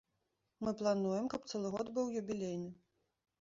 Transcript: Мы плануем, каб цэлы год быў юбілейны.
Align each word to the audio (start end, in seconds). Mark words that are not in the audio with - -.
Мы 0.67 0.71
плануем, 0.79 1.27
каб 1.33 1.45
цэлы 1.51 1.69
год 1.77 1.93
быў 1.99 2.09
юбілейны. 2.23 2.73